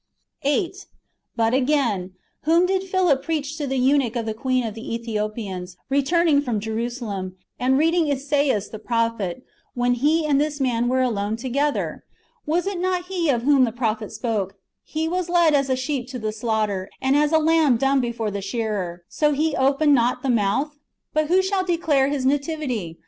[0.41, 0.87] 8.
[1.35, 2.13] But again:
[2.45, 6.59] Whom did Philip preach to the eunuch of the queen of the Ethiopians, returning from
[6.59, 9.45] Jerusalem, and reading Esaias the prophet,
[9.75, 12.03] when he and this man were alone together?
[12.47, 15.75] Was it not He of whom the prophet spoke: '^ He was led as a
[15.75, 19.93] sheep to the slaughter, and as a lamb dumb before the shearer, so He opened
[19.93, 20.79] not the mouth?"
[21.13, 22.97] "But who shall declare His nativity?